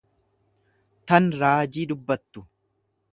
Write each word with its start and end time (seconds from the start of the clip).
tan 1.11 1.29
raajii 1.43 1.87
dubbattu. 1.93 2.47